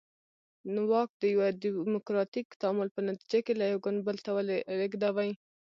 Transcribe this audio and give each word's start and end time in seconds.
واک 0.91 1.09
د 1.21 1.23
یوه 1.33 1.47
ډیموکراتیک 1.63 2.47
تعامل 2.61 2.87
په 2.95 3.01
نتیجه 3.09 3.39
کې 3.45 3.53
له 3.59 3.65
یو 3.71 3.79
ګوند 3.85 3.99
بل 4.07 4.17
ته 4.25 4.29
ولېږدوي. 4.33 5.31